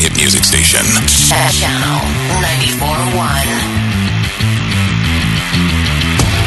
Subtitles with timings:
[0.00, 0.80] Hit music station.
[1.52, 2.00] Channel
[2.40, 3.20] 94.1.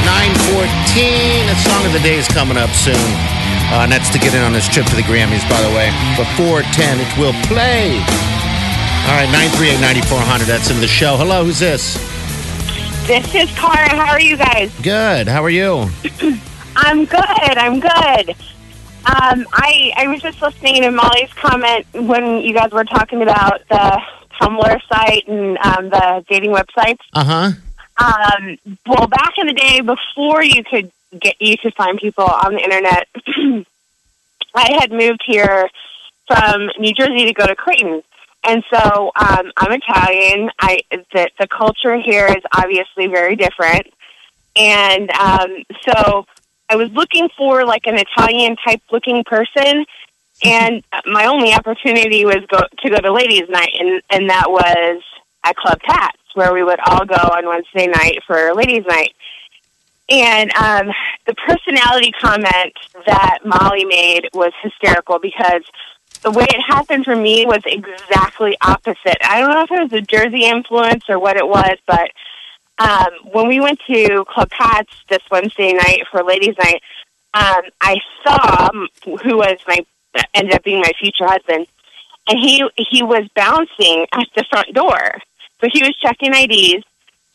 [0.02, 1.49] 914.
[1.49, 2.97] A song of the day is coming up soon.
[3.70, 5.94] Uh, and that's to get in on this trip to the Grammys, by the way.
[6.17, 8.02] Before 10, it will play.
[9.05, 10.45] All right, 938 9400.
[10.45, 11.16] That's in the show.
[11.17, 11.94] Hello, who's this?
[13.05, 13.89] This is Cara.
[13.89, 14.73] How are you guys?
[14.81, 15.27] Good.
[15.27, 15.89] How are you?
[16.75, 17.22] I'm good.
[17.22, 18.36] I'm good.
[19.05, 23.67] Um, I I was just listening to Molly's comment when you guys were talking about
[23.67, 24.01] the
[24.41, 26.99] Tumblr site and um, the dating websites.
[27.13, 27.51] Uh huh.
[27.97, 32.53] Um, well, back in the day, before you could get you could find people on
[32.53, 33.07] the internet,
[34.55, 35.69] I had moved here
[36.27, 38.03] from New Jersey to go to Creighton,
[38.45, 40.49] and so um, I'm Italian.
[40.61, 43.87] I the the culture here is obviously very different,
[44.55, 46.25] and um, so
[46.73, 49.85] I was looking for like an Italian type looking person,
[50.43, 55.03] and my only opportunity was go to go to ladies' night, and and that was
[55.43, 59.13] at Club Tats, where we would all go on Wednesday night for ladies' night.
[60.09, 60.91] And um,
[61.27, 62.73] the personality comment
[63.05, 65.61] that Molly made was hysterical because
[66.23, 69.17] the way it happened for me was exactly opposite.
[69.21, 72.09] I don't know if it was a Jersey influence or what it was, but
[72.80, 76.82] um, when we went to Club Tats this Wednesday night for ladies' night,
[77.34, 78.70] um, I saw
[79.04, 79.86] who was my
[80.34, 81.67] ended up being my future husband,
[82.28, 85.20] and he he was bouncing at the front door.
[85.61, 86.84] So he was checking IDs,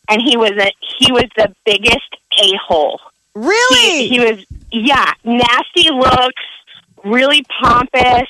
[0.08, 3.00] and he was a he was the biggest a hole.
[3.34, 4.06] Really?
[4.06, 6.42] He, he was yeah, nasty looks,
[7.04, 8.28] really pompous,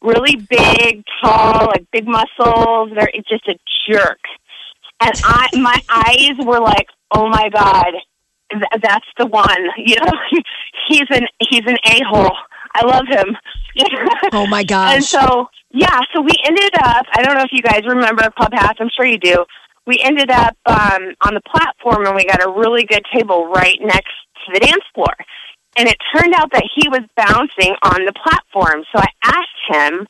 [0.00, 2.90] really big, tall, like big muscles.
[2.94, 4.20] They're just a jerk.
[5.00, 7.92] And I, my eyes were like, oh my god,
[8.52, 9.64] th- that's the one.
[9.78, 10.12] You know,
[10.88, 12.36] he's an he's an a hole.
[12.74, 13.36] I love him.
[14.32, 14.94] Oh my gosh.
[14.94, 17.06] And so yeah, so we ended up.
[17.14, 18.74] I don't know if you guys remember Club House.
[18.80, 19.44] I'm sure you do.
[19.86, 23.78] We ended up um, on the platform, and we got a really good table right
[23.80, 24.12] next
[24.44, 25.14] to the dance floor.
[25.76, 28.84] And it turned out that he was bouncing on the platform.
[28.92, 30.06] So I asked him.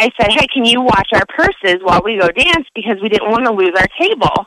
[0.00, 3.30] I said, "Hey, can you watch our purses while we go dance because we didn't
[3.30, 4.46] want to lose our table?"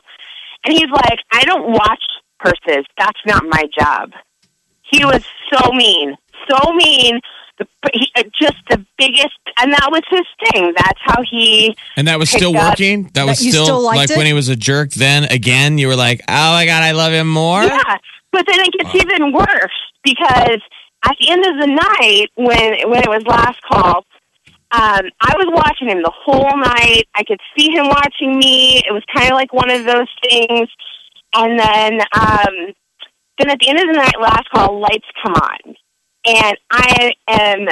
[0.64, 2.02] And he's like, "I don't watch
[2.38, 2.84] purses.
[2.98, 4.12] That's not my job."
[4.82, 6.16] He was so mean,
[6.48, 7.20] so mean.
[7.56, 10.74] The, he, uh, just the biggest, and that was his thing.
[10.76, 11.76] That's how he.
[11.96, 13.10] And that was still picked up- working.
[13.14, 14.16] That was you still, still like it?
[14.16, 14.90] when he was a jerk.
[14.90, 17.98] Then again, you were like, "Oh my god, I love him more." Yeah,
[18.32, 20.60] but then it gets even worse because
[21.06, 24.04] at the end of the night, when when it was last call,
[24.74, 27.04] um, I was watching him the whole night.
[27.14, 28.78] I could see him watching me.
[28.78, 30.68] It was kind of like one of those things.
[31.34, 32.74] And then, um,
[33.38, 35.74] then at the end of the night, last call, lights come on,
[36.26, 37.66] and I am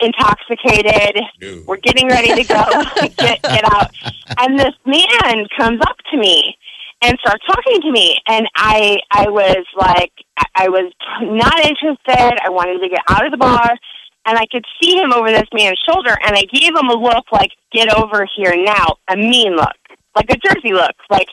[0.00, 1.22] intoxicated.
[1.66, 2.62] We're getting ready to go
[3.18, 3.90] get get out,
[4.38, 6.56] and this man comes up to me
[7.02, 12.38] and starts talking to me, and I I was like I- I was not interested.
[12.44, 13.76] I wanted to get out of the bar,
[14.26, 17.26] and I could see him over this man's shoulder, and I gave him a look
[17.32, 19.76] like "Get over here now," a mean look,
[20.14, 21.28] like a Jersey look, like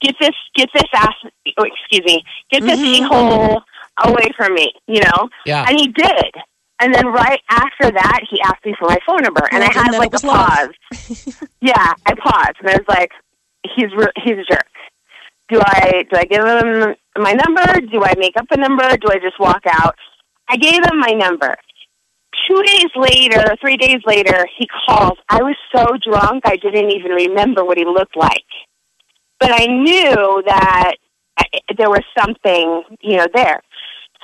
[0.00, 1.14] "Get this get this ass,"
[1.58, 3.62] oh, excuse me, get this hole
[4.04, 5.28] away from me, you know.
[5.46, 5.64] Yeah.
[5.68, 6.32] And he did.
[6.78, 9.82] And then right after that, he asked me for my phone number, and I Well,
[9.84, 10.68] had then like a love.
[10.90, 11.42] pause.
[11.62, 13.12] yeah, I paused, and I was like,
[13.74, 14.66] "He's re- he's a jerk."
[15.48, 17.80] Do I do I give him my number?
[17.90, 18.82] Do I make up a number?
[18.98, 19.94] Do I just walk out?
[20.48, 21.56] I gave him my number.
[22.46, 25.18] Two days later, three days later, he calls.
[25.28, 28.44] I was so drunk, I didn't even remember what he looked like.
[29.40, 30.92] But I knew that
[31.76, 33.60] there was something, you know, there.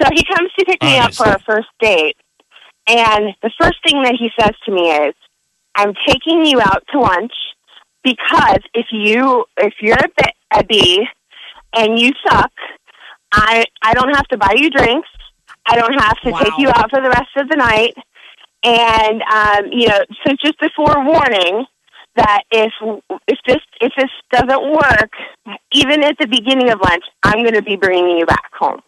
[0.00, 2.16] So he comes to pick me up for our first date.
[2.88, 5.14] And the first thing that he says to me is,
[5.74, 7.32] I'm taking you out to lunch
[8.02, 11.06] because if you if you're a, B, a B
[11.74, 12.52] and you suck,
[13.32, 15.08] I I don't have to buy you drinks.
[15.66, 17.94] I don't have to take you out for the rest of the night.
[18.64, 21.66] And um, you know, so just before warning
[22.16, 22.72] that if
[23.26, 25.10] if this if this doesn't work,
[25.72, 28.80] even at the beginning of lunch, I'm going to be bringing you back home.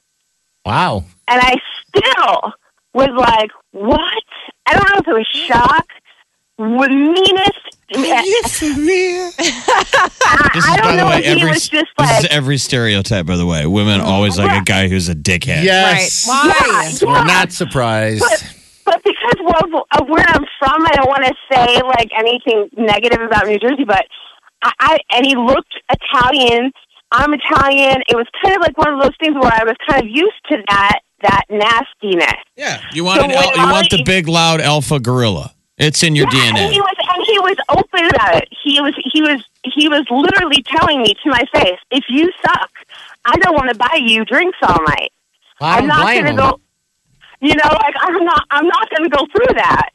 [0.65, 1.05] Wow.
[1.29, 1.56] And I
[1.88, 2.53] still
[2.93, 4.00] was like, "What?"
[4.67, 5.87] I don't know if it was shock,
[6.56, 7.61] the meanest.
[7.97, 8.79] I, This is,
[10.71, 12.56] I don't by the know way, if he every was just this like, is every
[12.59, 13.26] stereotype.
[13.26, 15.65] By the way, women always like a guy who's a dickhead.
[15.65, 16.26] Yes.
[16.26, 16.44] Right.
[16.47, 16.93] Why?
[17.00, 18.21] Yeah, We're not surprised.
[18.21, 22.69] But, but because of, of where I'm from, I don't want to say like anything
[22.77, 23.85] negative about New Jersey.
[23.85, 24.05] But
[24.63, 26.73] I, I and he looked Italian.
[27.13, 28.03] I'm Italian.
[28.09, 30.41] It was kind of like one of those things where I was kind of used
[30.51, 32.43] to that that nastiness.
[32.57, 35.53] Yeah, you want So an al- when you want the big loud alpha gorilla.
[35.77, 36.79] It's in your Yeah, And he DNA.
[36.79, 38.49] was and he was open about it.
[38.63, 42.71] He was he was he was literally telling me to my face, "If you suck,
[43.25, 45.11] I don't want to buy you drinks all night.
[45.61, 46.61] I I'm don't going to go.
[47.44, 48.43] You know, like I'm not.
[48.50, 49.91] I'm not going to go through that.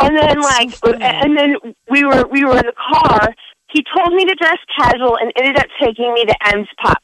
[0.00, 1.54] And then, like, and then
[1.88, 3.32] we were we were in the car.
[3.70, 6.96] He told me to dress casual and ended up taking me to M's Pub.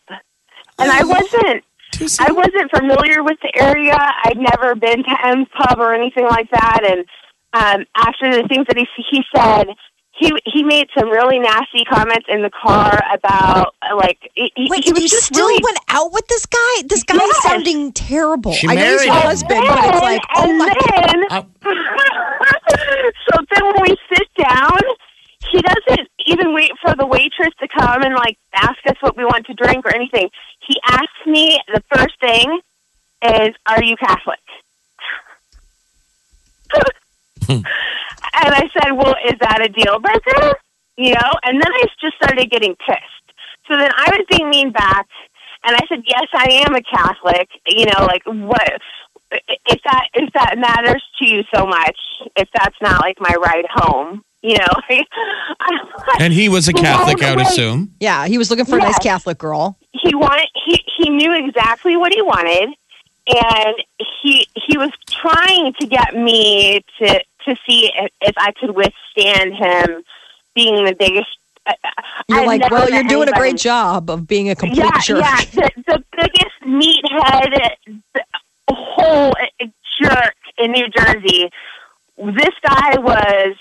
[0.81, 1.63] And I wasn't.
[2.19, 3.97] I wasn't familiar with the area.
[4.25, 6.81] I'd never been to M's Pub or anything like that.
[6.83, 7.07] And
[7.53, 9.69] um, after the things that he he said,
[10.19, 14.85] he he made some really nasty comments in the car about like he, he- Wait,
[14.85, 16.83] he was you just still really went out with this guy?
[16.87, 18.53] This guy is sounding terrible.
[18.53, 19.23] She I know he's married your him.
[19.23, 21.43] husband, but it's like, oh my then, Uh,
[23.31, 24.79] so then when we sit down,
[25.51, 29.25] he doesn't even wait for the waitress to come and like ask us what we
[29.25, 30.29] want to drink or anything.
[30.67, 32.61] He asks me the first thing
[33.23, 34.41] is, "Are you Catholic?"
[38.45, 40.59] and I said, "Well, is that a deal breaker?"
[40.97, 43.27] You know, and then I just started getting pissed.
[43.69, 45.07] So then I was being mean back,
[45.65, 48.81] and I said, "Yes, I am a Catholic." You know, like what?
[49.67, 51.99] If that if that matters to you so much,
[52.37, 55.03] if that's not like my ride home, you know.
[56.19, 57.93] And he was a Catholic, I would assume.
[58.01, 59.77] Yeah, he was looking for a nice Catholic girl.
[59.93, 62.75] he wanted he he knew exactly what he wanted
[63.29, 63.75] and
[64.23, 69.55] he he was trying to get me to to see if, if I could withstand
[69.55, 70.03] him
[70.55, 71.29] being the biggest
[71.67, 71.73] uh,
[72.29, 75.21] You're I've like, well, you're doing a great job of being a complete yeah, jerk.
[75.21, 78.23] yeah, the, the biggest meathead the
[78.71, 79.35] whole
[80.01, 81.51] jerk in New Jersey.
[82.19, 83.57] This guy was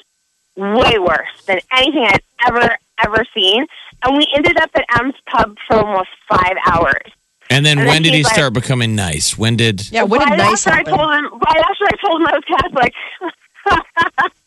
[0.56, 3.66] way worse than anything I'd ever ever seen,
[4.04, 7.12] and we ended up at M's Pub for almost five hours.
[7.50, 9.38] And then And when then did he like- start becoming nice?
[9.38, 9.92] When did?
[9.92, 10.94] Yeah, what did nice after happen?
[10.94, 12.94] I told him, right after I told him I was Catholic.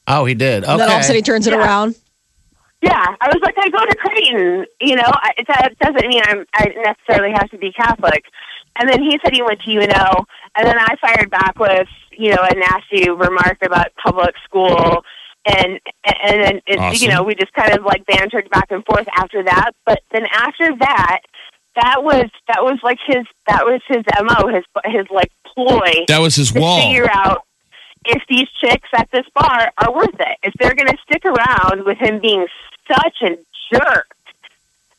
[0.06, 0.64] Oh, he did.
[0.64, 0.72] Okay.
[0.72, 1.58] And then all of a sudden he turns it Yeah.
[1.60, 1.94] around.
[2.80, 4.64] yeah, I was like, I go to Creighton.
[4.80, 8.24] You know, I, that doesn't mean I'm, I necessarily have to be Catholic.
[8.80, 10.24] And then he said he went to UNO,
[10.54, 15.04] and then I fired back with, you know, a nasty remark about public school.
[15.44, 17.02] And and then it, Awesome.
[17.02, 19.72] you know we just kind of like bantered back and forth after that.
[19.86, 21.20] But then after that,
[21.76, 26.18] that was that was like his that was his mo his his like ploy That
[26.18, 26.80] was his to wall.
[26.82, 27.44] figure out
[28.04, 30.38] if these chicks at this bar are worth it.
[30.42, 32.46] If they're going to stick around with him being
[32.86, 33.36] such a
[33.72, 34.08] jerk,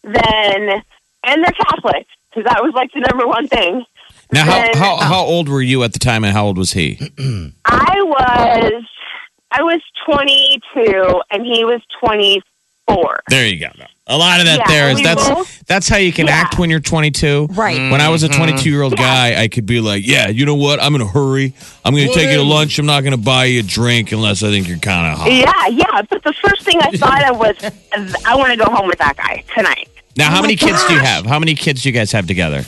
[0.04, 0.82] then
[1.24, 3.86] and they're Catholic because that was like the number one thing.
[4.32, 6.74] Now, how, then- how how old were you at the time, and how old was
[6.74, 6.98] he?
[7.66, 8.84] I was
[9.52, 11.82] I was 22 and he was
[12.90, 13.20] 24.
[13.30, 13.70] There you go.
[14.08, 16.34] A lot of that Yeah, there is that's both- that's how you can Yeah.
[16.34, 17.48] act when you're 22.
[17.52, 17.92] Right.
[17.92, 20.56] When I was a 22 year old guy, I could be like, "Yeah, you know
[20.56, 20.82] what?
[20.82, 21.54] I'm in a hurry.
[21.86, 22.80] I'm going to take you to lunch.
[22.80, 25.32] I'm not going to buy you a drink unless I think you're kind of hot."
[25.32, 26.02] Yeah, yeah.
[26.10, 27.56] But the first thing I thought of was,
[28.26, 29.88] I want to go home with that guy tonight.
[30.18, 31.28] Now, how Oh many my kids do you have?
[31.28, 32.66] How many kids do you guys have together?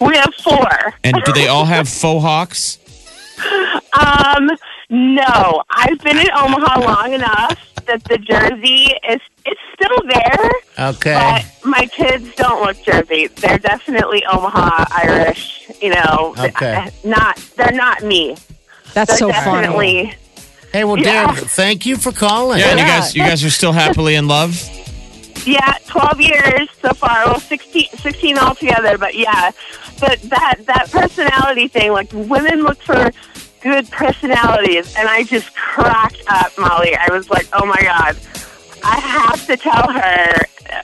[0.00, 0.94] We have four.
[1.04, 2.78] And do they all have faux hawks?
[3.98, 4.50] Um,
[4.90, 7.58] no, I've been in Omaha long enough
[7.88, 10.50] that the jersey is it's still there,
[10.90, 11.14] Okay.
[11.62, 13.26] but my kids don't look Jersey.
[13.28, 15.70] They're definitely Omaha Irish.
[15.80, 16.90] You know, Okay.
[17.04, 18.36] not they're not me.
[18.94, 19.62] That's They're so funny.
[19.66, 20.14] definitely.
[20.72, 21.32] Hey, well, Yeah.
[21.32, 22.58] Derek, thank you for calling.
[22.58, 24.52] Yeah, and you guys, you guys are still happily in love.
[25.46, 27.24] Yeah, 12 years so far.
[27.26, 28.98] Well, 16, 16 altogether.
[28.98, 29.50] But yeah,
[29.98, 33.10] but that that personality thing, like women look for
[33.60, 36.94] good personalities, and I just cracked up, Molly.
[36.96, 38.16] I was like, oh my god,
[38.84, 40.34] I have to tell her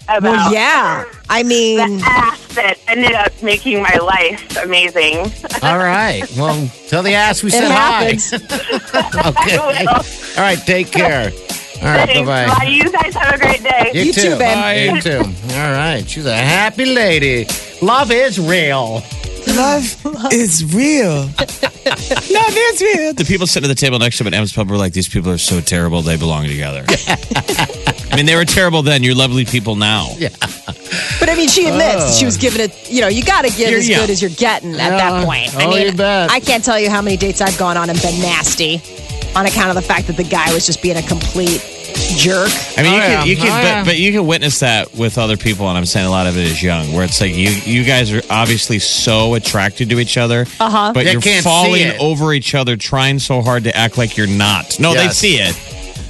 [0.08, 1.04] about Well, yeah.
[1.28, 5.18] I mean, the ass that ended up making my life amazing.
[5.62, 6.22] All right.
[6.36, 8.30] Well, tell the ass we it said happens.
[8.30, 9.28] hi.
[9.28, 9.86] okay.
[9.86, 10.58] All right.
[10.58, 11.30] Take care.
[11.82, 12.06] All right.
[12.08, 12.26] Thanks.
[12.28, 12.54] Bye Bye.
[12.58, 12.64] bye.
[12.66, 13.90] You guys have a great day.
[13.94, 14.56] You too, Ben.
[14.58, 14.94] Bye.
[14.96, 15.18] You too.
[15.18, 16.02] All right.
[16.08, 17.46] She's a happy lady.
[17.82, 19.02] Love is real.
[19.46, 21.10] Love is real.
[21.26, 23.12] Love is real.
[23.14, 25.08] The people sitting at the table next to him at M's Pub were like, these
[25.08, 26.84] people are so terrible, they belong together.
[26.88, 29.02] I mean, they were terrible then.
[29.02, 30.08] You're lovely people now.
[30.18, 30.28] Yeah.
[31.20, 32.40] But I mean, she admits that she was oh.
[32.40, 32.90] giving it.
[32.90, 34.00] You know, you got to give You're as young.
[34.00, 34.90] good as you're getting at Yeah.
[35.10, 35.54] that point.
[35.56, 36.30] I Oh, mean, you bet.
[36.30, 38.80] I can't tell you how many dates I've gone on and been nasty
[39.34, 41.60] on account of the fact that the guy was just being a complete
[42.16, 42.48] jerk.
[42.76, 43.20] I mean, Oh, you yeah.
[43.20, 43.84] could, you could, Oh, but, yeah.
[43.84, 46.44] but you can witness that with other people, and I'm saying a lot of it
[46.46, 50.42] is young, where it's like you, you guys are obviously so attracted to each other,
[50.60, 50.92] uh-huh.
[50.94, 54.78] but They you're falling over each other, trying so hard to act like you're not.
[54.80, 55.54] No, they see it.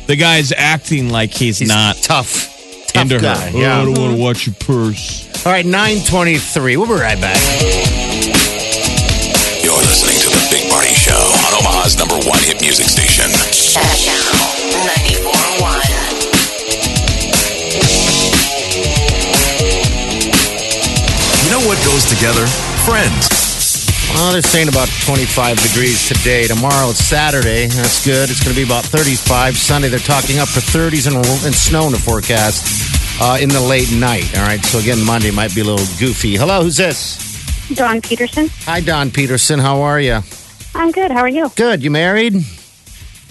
[0.07, 2.51] The guy's acting like he's, He's not tough.
[2.89, 3.51] Tough into guy.
[3.51, 3.59] her.
[3.59, 3.79] Yeah.
[3.79, 5.27] Oh, I don't want to watch your purse.
[5.47, 6.77] All right, 923.
[6.77, 7.41] We'll be right back.
[9.65, 12.87] You're listening to the Big Party Show on Omaha's number one hit music
[22.25, 22.47] together?
[22.89, 23.29] Friends.
[24.15, 26.47] Well, they're saying about 25 degrees today.
[26.47, 27.67] Tomorrow it's Saturday.
[27.67, 28.31] That's good.
[28.31, 29.57] It's going to be about 35.
[29.57, 33.61] Sunday they're talking up for 30s and, and snow in the forecast uh, in the
[33.61, 34.25] late night.
[34.39, 34.65] All right.
[34.65, 36.37] So again, Monday might be a little goofy.
[36.37, 37.21] Hello, who's this?
[37.75, 38.49] Don Peterson.
[38.65, 39.59] Hi, Don Peterson.
[39.59, 40.21] How are you?
[40.75, 41.11] I'm good.
[41.11, 41.51] How are you?
[41.57, 41.83] Good.
[41.83, 42.37] You married?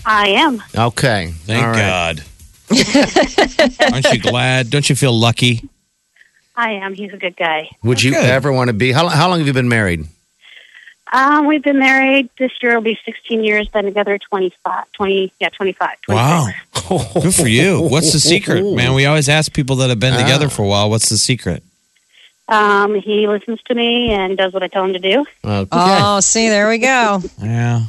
[0.05, 0.61] I am.
[0.75, 1.33] Okay.
[1.45, 2.17] Thank All right.
[2.19, 2.23] God.
[3.91, 4.69] Aren't you glad?
[4.69, 5.67] Don't you feel lucky?
[6.55, 6.93] I am.
[6.93, 7.69] He's a good guy.
[7.83, 8.23] Would you Good.
[8.25, 8.91] ever want to be?
[8.91, 10.05] How, how long have you been married?
[11.11, 12.29] Um, we've been married.
[12.39, 13.67] This year will be 16 years.
[13.67, 14.91] Been together 25.
[14.93, 15.33] 20.
[15.39, 15.89] Yeah, 25.
[16.01, 16.07] 26.
[16.09, 16.47] Wow.
[17.21, 17.81] Good for you.
[17.81, 18.93] What's the secret, man?
[18.93, 20.49] We always ask people that have been together Ah.
[20.49, 21.63] for a while, what's the secret?
[22.47, 25.25] Um, he listens to me and does what I tell him to do.
[25.45, 25.67] Okay.
[25.71, 27.21] Oh, see, there we go.
[27.41, 27.83] Yeah.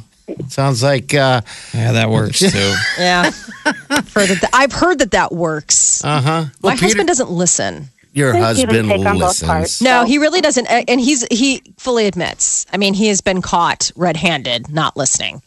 [0.47, 1.41] Sounds like uh
[1.73, 2.47] Yeah, that works too.
[2.97, 3.25] Yeah,
[3.65, 6.03] heard that I've heard that that works.
[6.03, 6.45] uh huh.
[6.63, 7.89] My husband doesn't listen.
[8.15, 9.47] Your Give husband take on both listens.
[9.47, 9.81] parts.
[9.81, 12.65] No, So- he really doesn't, and he's he fully admits.
[12.73, 15.43] I mean, he has been caught red-handed, not listening,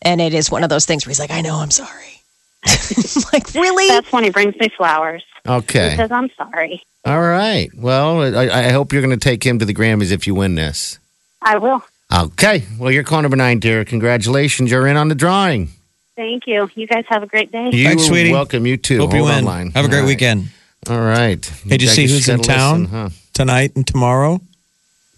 [0.00, 2.22] and it is one of those things where he's like, "I know, I'm sorry."
[3.32, 3.88] like, really?
[3.88, 5.22] That's when he brings me flowers.
[5.44, 5.96] He Okay.
[5.96, 6.80] says, I'm sorry.
[7.04, 7.68] All right.
[7.76, 10.54] Well, I, I hope you're going to take him to the Grammys if you win
[10.54, 11.00] this.
[11.42, 11.82] I will.
[12.16, 12.62] Okay.
[12.78, 13.84] Well, you're call number nine, dear.
[13.84, 14.70] Congratulations.
[14.70, 15.70] You're in on the drawing.
[16.14, 16.70] Thank you.
[16.76, 17.70] You guys have a great day.
[17.72, 18.30] You Thanks, are sweetie.
[18.30, 18.64] Welcome.
[18.66, 18.98] You too.
[18.98, 19.38] Hope Hold you win.
[19.44, 19.70] online.
[19.72, 20.08] Have a great All right.
[20.08, 20.48] weekend.
[20.88, 21.44] All right.
[21.44, 23.08] Hey, did you see who's in gotta town listen, huh?
[23.32, 24.40] tonight and tomorrow?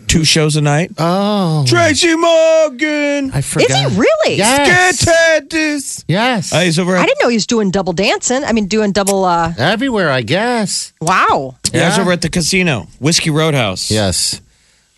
[0.07, 0.91] Two shows a night.
[0.99, 1.65] Oh.
[1.67, 3.31] Tracy Morgan.
[3.33, 3.71] I forgot.
[3.71, 4.37] Is he really?
[4.37, 5.07] Yes.
[5.07, 6.05] Yes.
[6.07, 6.53] Yes.
[6.53, 8.45] Uh, he's over I didn't know he was doing double dancing.
[8.45, 9.25] I mean, doing double.
[9.25, 10.93] uh Everywhere, I guess.
[11.01, 11.57] Wow.
[11.73, 13.91] yeah, he's over at the casino, Whiskey Roadhouse.
[13.91, 14.43] Yes.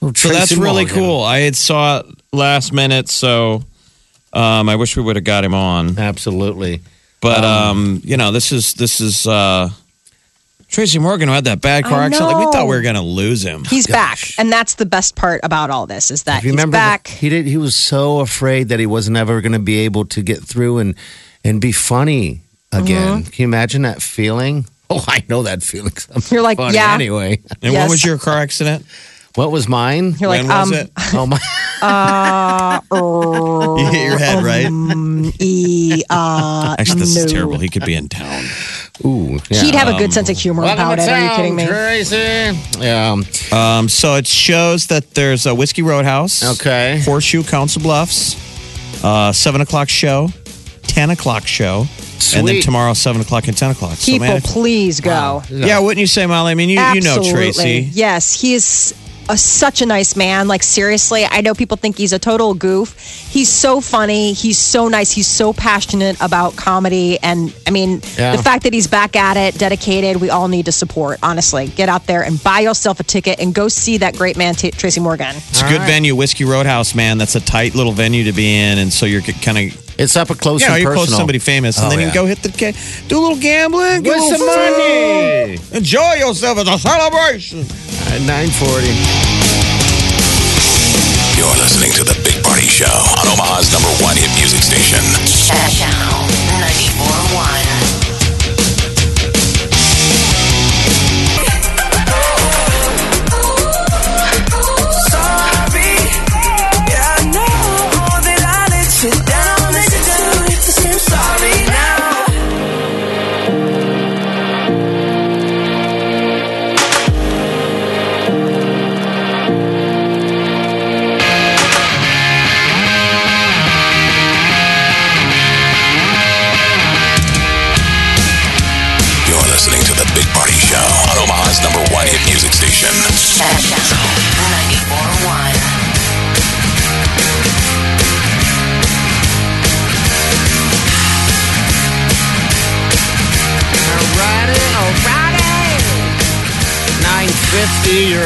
[0.02, 0.96] Oh, So that's Tracy really Morgan.
[0.96, 1.20] cool.
[1.22, 3.62] I had saw it last minute, so
[4.32, 5.96] um, I wish we would have got him on.
[5.98, 6.80] Absolutely.
[7.20, 9.68] But um, you know, this is this is uh,
[10.68, 12.28] Tracy Morgan who had that bad car I accident.
[12.30, 12.52] Like we know.
[12.52, 13.64] thought we were gonna lose him.
[13.64, 16.56] He's back, and that's the best part about all this is that If you he's
[16.56, 17.06] remember, back.
[17.08, 17.46] he did.
[17.46, 20.78] He was so afraid that he wasn't ever going to be able to get through
[20.78, 20.94] and
[21.44, 22.40] and be funny
[22.72, 23.20] again.
[23.22, 23.30] Mm-hmm.
[23.30, 24.66] Can you imagine that feeling?
[24.88, 25.90] Oh, I know that feeling.
[26.14, 26.94] I'm You're like, funny yeah.
[26.94, 27.90] Anyway, and when Yes.
[27.90, 28.86] was your car accident?
[29.34, 30.14] what was mine?
[30.20, 30.90] You're like, when was um, it?
[31.12, 31.38] Oh my!
[32.92, 34.70] You hit your head, right?
[35.40, 37.32] e, uh, Actually, this is no.
[37.32, 37.58] terrible.
[37.58, 38.44] He could be in town.
[39.04, 39.62] Ooh, yeah.
[39.62, 41.08] He'd have a good sense of humor about it.
[41.08, 41.66] Are you kidding me?
[41.66, 42.58] Tracy?
[42.78, 43.16] Yeah.
[43.52, 46.42] Um, so it shows that there's a Whiskey Roadhouse.
[46.60, 47.00] Okay.
[47.04, 48.36] Horseshoe Council Bluffs.
[49.04, 50.28] Uh, seven o'clock show.
[50.82, 51.80] Ten o'clock show.
[52.34, 52.62] And then Sweet.
[52.64, 53.96] tomorrow, seven o'clock and ten o'clock.
[53.98, 55.42] So, People, man, if- please go.
[55.50, 56.52] yeah, wouldn't you say, Molly?
[56.52, 57.32] I mean, you, you know Absolutely.
[57.32, 57.90] Tracy.
[57.92, 58.94] Yes, he is
[59.28, 60.48] a, such a nice man.
[60.48, 62.96] Like seriously, I know people think he's a total goof.
[62.98, 64.32] He's so funny.
[64.32, 65.10] He's so nice.
[65.12, 68.34] He's so passionate about comedy, and I mean, Yeah.
[68.36, 70.20] the fact that he's back at it, dedicated.
[70.20, 71.18] We all need to support.
[71.22, 74.54] Honestly, get out there and buy yourself a ticket and go see that great man,
[74.54, 75.34] T- Tracy Morgan.
[75.36, 77.18] It's a good venue, Whiskey Roadhouse, man.
[77.18, 80.28] That's a tight little venue to be in, and so you're kind of It's up
[80.30, 81.06] a close you know and you're personal.
[81.06, 82.12] close to somebody famous, and Oh, then you yeah.
[82.12, 82.76] can go hit the ca-
[83.08, 85.58] do a little gambling, get Win a little some money.
[85.72, 86.58] enjoy yourself.
[86.58, 87.64] It's a celebration.
[88.12, 88.92] At nine forty.
[91.36, 92.88] You're listening to the Big Party Show
[93.20, 95.00] on Omaha's number one hit music station.
[95.48, 96.28] Channel
[96.60, 97.85] 94.1.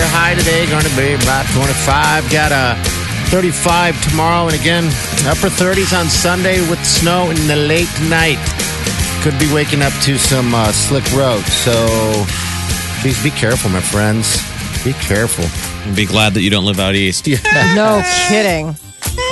[0.00, 0.09] 60.
[0.09, 2.30] Your high today going to be about 25.
[2.33, 2.80] Got a
[3.30, 4.85] 35 tomorrow, and again,
[5.28, 8.38] upper 30s on Sunday with snow in the late night.
[9.23, 11.52] Could be waking up to some uh, slick roads.
[11.52, 11.73] So
[13.02, 14.42] please be careful, my friends.
[14.85, 15.45] Be careful.
[15.87, 17.26] And be glad that you don't live out east.
[17.75, 18.75] No kidding.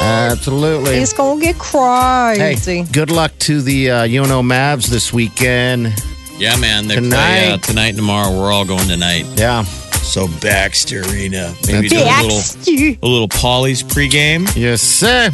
[0.03, 0.99] Absolutely.
[0.99, 2.85] He's gonna get Hey, crazy.
[2.93, 5.93] good luck to the uh, UNO Mavs this weekend.
[6.39, 6.87] Yeah, man.
[6.87, 7.17] They Tonight.
[7.17, 8.31] play uh, tonight and tomorrow.
[8.39, 9.25] We're all going tonight.
[9.37, 9.65] Yeah.
[10.09, 11.55] So Baxter Arena.
[11.67, 14.51] Maybe do a little, a little Polly's pregame.
[14.57, 15.31] Yes, sir.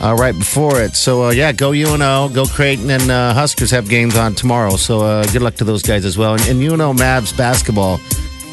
[0.00, 0.94] Uh, right before it.
[0.94, 4.76] So, uh, yeah, go UNO, go Creighton, and uh, Huskers have games on tomorrow.
[4.76, 6.34] So, uh, good luck to those guys as well.
[6.34, 8.00] And, and UNO Mavs basketball.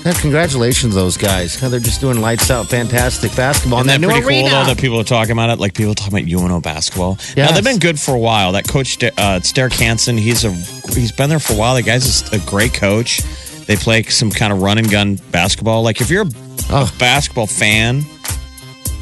[0.03, 1.59] Yeah, congratulations, to those guys.
[1.59, 3.79] They're just doing lights out, fantastic basketball.
[3.79, 4.49] Isn't in that that new pretty arena.
[4.49, 5.59] cool though that people are talking about it?
[5.59, 7.17] Like people talking about UNO basketball.
[7.37, 8.51] Yeah, they've been good for a while.
[8.51, 11.75] That coach, uh, Derek Hansen, he's a he's been there for a while.
[11.75, 13.21] The guy's just a great coach.
[13.67, 15.83] They play some kind of run and gun basketball.
[15.83, 16.29] Like if you're a
[16.71, 16.91] Oh.
[16.99, 18.03] basketball fan,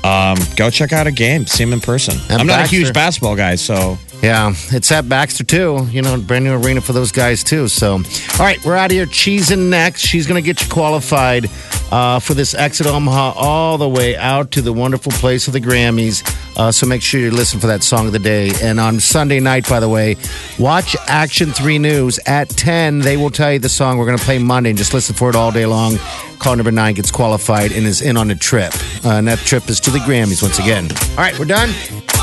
[0.04, 1.46] um, go check out a game.
[1.48, 2.18] See him in person.
[2.30, 5.88] And I'm not a huge basketball guy, so Yeah, it's at Baxter too.
[5.92, 7.68] You know, brand new arena for those guys too.
[7.68, 8.00] So, all
[8.40, 9.06] right, we're out of here.
[9.06, 10.02] Cheesing next.
[10.02, 11.50] She's going to get you qualified
[11.94, 15.62] uh, for this exit Omaha all the way out to the wonderful place of the
[15.62, 16.24] Grammys.
[16.58, 18.52] Uh, so make sure you listen for that song of the day.
[18.64, 20.18] And on Sunday night, by the way,
[20.58, 23.00] watch Action Three News at ten.
[23.00, 25.30] They will tell you the song we're going to play Monday, and just listen for
[25.30, 25.98] it all day long.
[26.40, 28.74] Call number nine gets qualified and is in on a trip,
[29.06, 30.90] uh, and that trip is to the Grammys once again.
[31.12, 31.70] All right, we're done.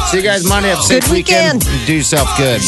[0.08, 0.70] See you guys Monday.
[0.70, 1.62] Have a safe Good weekend.
[1.86, 2.60] Do yourself good.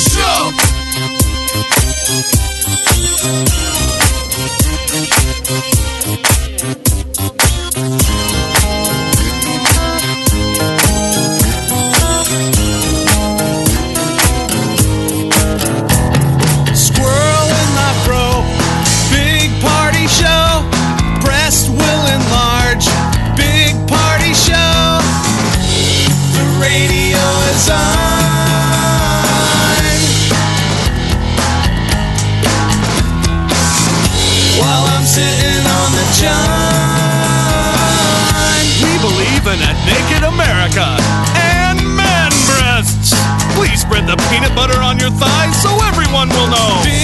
[45.03, 47.02] Your thighs so everyone will know.